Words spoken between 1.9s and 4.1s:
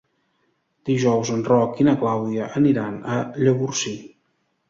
Clàudia aniran a Llavorsí.